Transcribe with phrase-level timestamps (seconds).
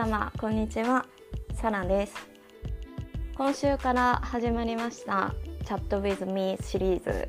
[0.00, 1.04] 様こんにちは。
[1.52, 2.14] サラです。
[3.36, 5.34] 今週から始まりました
[5.66, 7.28] チャット with me シリーズ、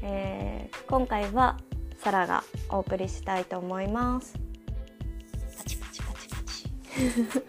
[0.00, 1.58] えー、今回は
[1.98, 4.32] サラがお送りしたいと思います。
[5.58, 7.44] パチパチパチパチ。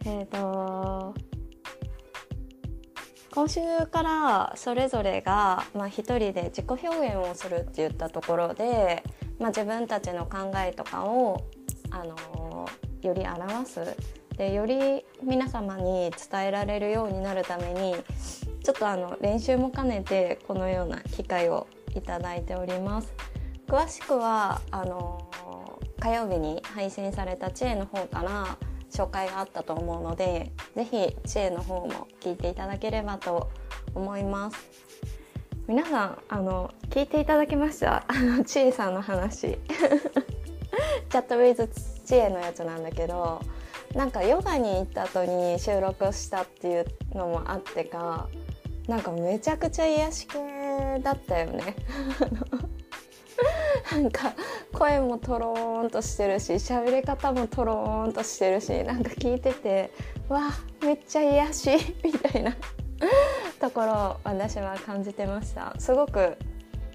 [0.08, 1.14] えっと
[3.34, 9.04] 今週からそれぞれが、まあ、一人で自己表現をするって言ったところで、
[9.38, 11.44] まあ、自分たちの考えとかを
[11.90, 12.68] あの
[13.02, 13.96] より表す。
[14.36, 17.94] でより皆様に伝えられるようになるために
[18.64, 23.12] ちょっとあの練習も兼ねてこのような機会をいただいております。
[23.66, 25.28] 詳しくはあの
[26.00, 28.56] 火曜日に配信された知恵の方から
[28.90, 33.50] 紹介があったと思うので是非知恵の方も聞いていただければと
[33.94, 34.56] 思います。
[35.68, 38.04] 皆さんあの聞いていただけました？
[38.08, 39.58] あの知恵さんの話。
[41.10, 41.68] チャットウィズ
[42.04, 43.42] 知恵のやつなんだけど
[43.94, 48.28] なんかヨガに行った後に収録したっていうのもあってか
[48.86, 50.38] なんかめちゃくちゃ癒し系
[51.02, 51.74] だったよね。
[53.92, 54.34] なんか
[54.72, 59.90] 声もとろーんとしてるし喋り方もとろーんとしてるしなんか聞いてて
[60.28, 60.50] わ
[60.82, 61.70] めっちゃ癒し
[62.04, 62.54] みたいな
[63.58, 65.74] ところを私は感じてました。
[65.78, 66.36] すごく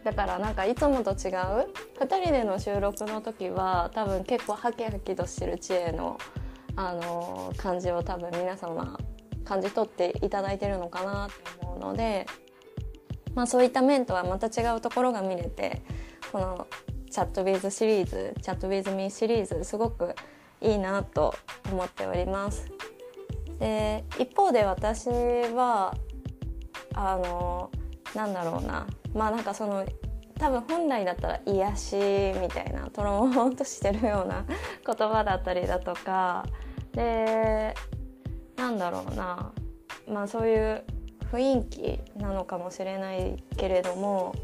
[0.05, 1.67] だからなんかいつもと違う
[1.99, 6.19] ？2人での収録の時は多分結構ハキハキとしてる知恵の、
[6.75, 8.99] あのー、感じを多分皆様
[9.43, 12.27] 感じ取っていただいてるのかなって思うので、
[13.33, 15.81] まあ、そういった面とはまた違うところが見れて
[16.31, 16.67] この
[17.09, 20.13] Chat with シリーズ Chat with me シリーズすごく
[20.61, 21.33] いいなと
[21.71, 22.69] 思っております。
[23.57, 25.95] で一方で私は
[26.93, 27.71] あの
[28.13, 29.85] なんだろうなまあなんかその
[30.37, 31.95] 多分本来だったら癒し
[32.41, 34.45] みたいなとろんとしてるような
[34.85, 36.45] 言葉だったりだとか
[36.91, 37.73] で
[38.57, 39.51] なんだろうな。
[40.07, 40.83] まあそういう
[41.31, 44.35] 雰囲気なのかもしれないけれども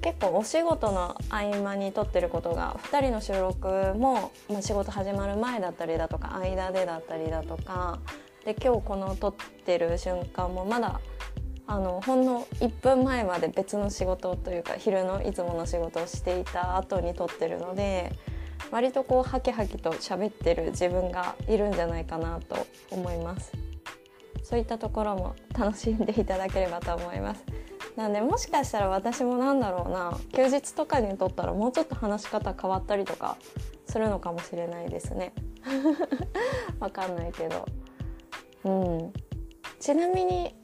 [0.00, 7.98] 結構お仕事の合間に撮ってることが2人の収録も、まあ、仕事始まる前だったりだとか間でだったりだとか
[8.44, 11.00] で今日この撮ってる瞬間もまだ
[11.70, 18.12] あのほんの1分前まで別の仕事というか昼のいつもの仕事をしていた後に撮ってるので
[18.72, 23.52] 割とこうハキハキと喋ってる自分がいるんじゃないかなと思います。
[24.42, 27.44] そういったところも楽しんでいただければと思います。
[27.94, 30.18] なんでもしかしたら私もなんだろうな。
[30.32, 33.36] 休日とかに撮ったらもうちょっと話し方変わったりとか
[33.86, 35.32] するのかもしれないですね。
[36.80, 37.64] わかんないけど。
[38.64, 39.12] うん。
[39.78, 40.54] ちなみに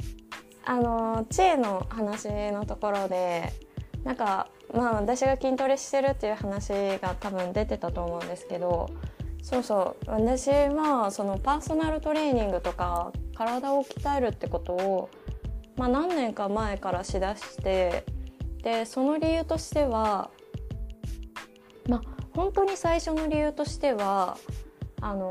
[0.66, 3.52] あの知恵の話のところで
[4.02, 8.90] なんかまあ私が筋トレしてるっていう話が多分出てたと思うんですけど
[9.42, 15.08] そうそう私はそのパーソナルトレーニングとか体を鍛えるってことを、
[15.76, 18.04] まあ、何年か前からしだして
[18.62, 20.30] でその理由としては
[21.88, 22.02] まあ
[22.34, 24.36] 本当に最初の理由としては
[25.00, 25.30] あの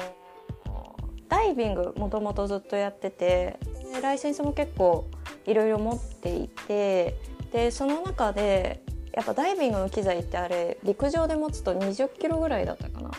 [1.27, 3.59] ダイビングもともとずっとやってて
[4.01, 5.09] ライセンスも結構
[5.45, 7.15] いろいろ持っていて
[7.51, 8.83] でその中で
[9.13, 13.11] やっぱダイビングの機材ってあれ陸上で持つと20キロぐらいだったかな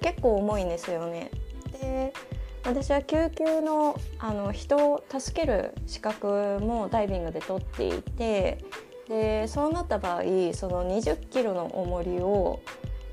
[0.00, 1.30] 結構重いんですよね。
[1.80, 2.12] で
[2.64, 8.64] 私は救急のあの人を助ける資格もダイビングで取っていて
[9.08, 10.22] でそうなった場合
[10.54, 12.60] その20キロの重りを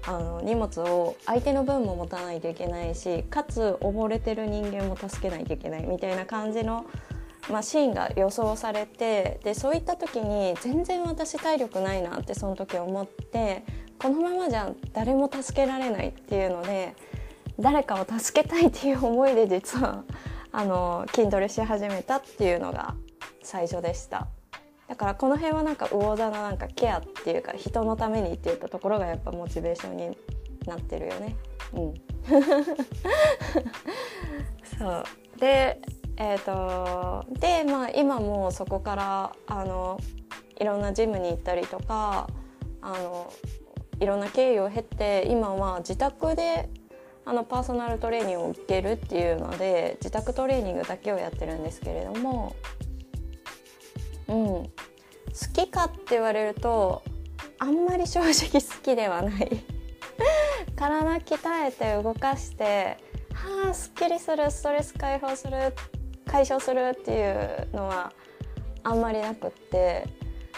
[0.08, 6.86] あの荷物を相手の分も持たないといけないしかつ溺れてる人間も助けないといけないみたいな感じの
[7.50, 13.63] まあ、シーンが予想されてでそういった時に全然私体力ないなってその時思って
[14.00, 16.96] このままじゃ誰も助けられないっていうので
[17.59, 20.03] 誰かを助けたいっていう思いで実は
[20.52, 22.96] あの筋トレし始めたっていうのが
[23.44, 24.28] 最初でした。
[24.88, 30.17] だからこの辺はなんか魚座のなんかケアっていうか人のためにって言ったところがやっぱモチベーションに
[30.67, 31.38] なってるよね。
[31.73, 31.93] うん。
[34.78, 35.03] そう。
[35.40, 35.79] で
[36.17, 39.99] えーと、で、まあ、今もそこからあの
[40.59, 42.28] いろんなジムに行ったりとか
[42.81, 43.34] あの
[43.99, 46.69] いろんな経緯を経て今は自宅で
[47.25, 52.55] あのパーソナルトレーニングを受けるっていうので自宅トレーニングだけをやってるんですけれども、
[54.28, 54.69] うん、好
[55.53, 57.03] きかって言われると
[57.59, 58.31] あんまり正直
[58.61, 59.64] 好きではない。
[60.75, 62.97] 体鍛えて動かして
[63.34, 65.73] はあすっきりするストレス解放する
[66.31, 68.13] 解消するっていうのは
[68.83, 70.07] あんまりなくって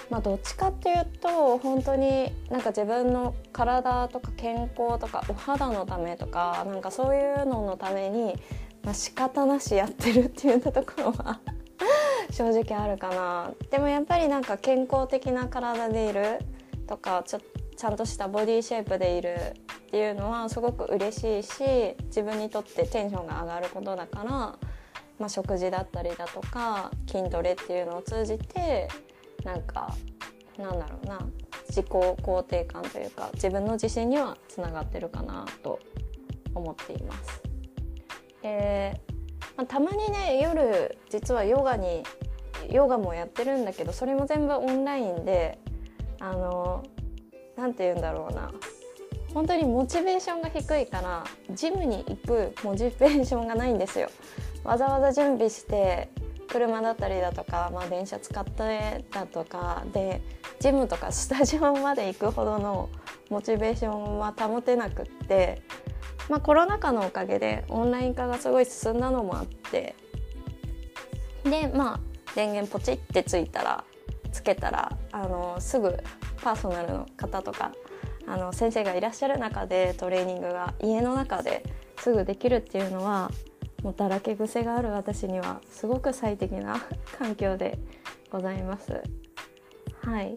[0.09, 8.35] まあ、どっちかっていうと本当になんか自分の体とか健康とかお肌のためとかなんかそういうののために、
[8.83, 11.39] まあ、仕方なしやってるっていうところは
[12.31, 13.51] 正直あるかな。
[13.71, 16.39] でもやっぱりなんか健康的な体でいる
[16.85, 17.39] とかちょ
[17.75, 21.63] ちゃんとしたボディシェイプでいるっていうのはすごく嬉しいし
[22.05, 24.55] 自分にとってテンションが上がることだから、
[25.23, 28.89] まあ、食事だったりだとか筋トレっていうのを通じて
[29.45, 29.95] なんか
[30.57, 31.17] なんだろうな
[31.69, 35.79] 自己肯定感というか自分の自信にはつながってるかなと
[36.53, 37.41] 思っています。
[38.41, 38.99] で
[39.55, 42.03] まあ、たまにね夜実はヨガに
[42.69, 45.57] ヨガもやってるんだけどそれも全部オンラインで
[46.19, 46.83] あの
[47.55, 48.51] 何て言うんだろうな
[49.33, 54.09] 本当にモチベーションが低いからジムに行くモチベーションがないんですよ。
[54.63, 56.09] わざわざ準備して
[56.47, 60.21] 車だったりだとか、まあ、電車使ってだとかで
[60.59, 62.89] ジムとか スタジオまで行くほどの
[63.29, 65.61] モチベーションは保てなくって、
[66.29, 69.95] まあ、コロナ禍のおかげでオンライン化がすごい進んだのもあって
[71.43, 71.99] でまあ
[72.35, 73.83] 電源ポチってついたら
[74.31, 75.97] つけたらあのすぐ
[76.41, 77.71] パーソナルの方とか
[78.27, 81.63] あの先生がいらっしゃる中でトレーニングが家の中で
[81.97, 83.31] すぐできるっていうのは
[83.83, 86.81] もうだらけ癖がある私にはすごく最適な
[87.17, 87.77] 環境で
[88.31, 89.01] ございます。
[90.01, 90.33] はい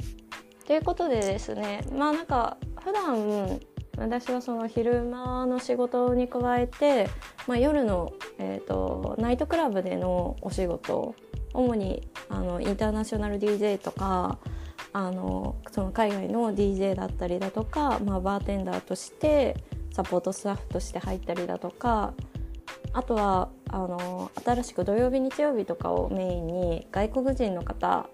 [0.66, 3.60] ということでですねまあなんか普段
[3.96, 7.08] 私はその昼間の仕事に加えて、
[7.46, 11.14] まあ、夜の、えーと、ナイトクラブでのお仕事
[11.54, 14.38] 主にあのインターナショナル DJ とか
[14.93, 19.56] あのその海外の DJ だったりだとか、まあ、バーテンダーとして
[19.93, 22.12] サポートスタッフとして入ったりだとか
[22.92, 28.08] あとはあの新しく土曜日日曜日とかをメインに外国人の方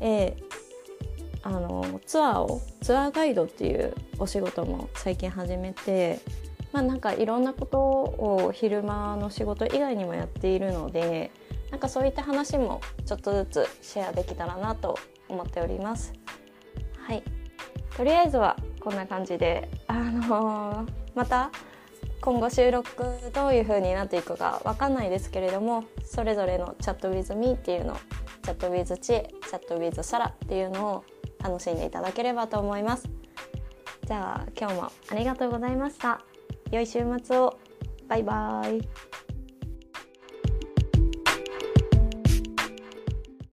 [0.00, 0.36] へ
[1.42, 6.20] あのツアーをツアーガイドっていうお仕事も最近始めて、
[6.72, 11.32] まあ、なんかいろんなことを昼間の仕事以外にもやっているので
[11.70, 14.98] なんかそういった話もちょっとずつシェアできたらなと
[15.28, 16.12] 思っております。
[16.98, 17.22] はい
[17.96, 21.50] とりあえずはこんな感じで、あのー、また
[22.22, 23.04] 今後収録
[23.34, 27.98] どういう風になっていくかわかんないですけれどもそれぞれのチャット with me っていうの
[28.42, 31.04] チャット with 知恵チャット with サラっていうのを
[31.42, 33.10] 楽しんでいただければと思います。
[34.06, 36.20] じゃあ今日もありがとうございました。
[36.70, 37.58] 良い週末を。
[38.08, 39.11] バイバーイ。